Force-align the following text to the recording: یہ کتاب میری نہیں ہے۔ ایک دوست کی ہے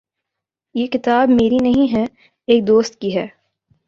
یہ 0.75 0.87
کتاب 0.87 1.29
میری 1.29 1.57
نہیں 1.61 1.93
ہے۔ 1.93 2.03
ایک 2.47 2.67
دوست 2.67 2.95
کی 2.95 3.15
ہے 3.15 3.27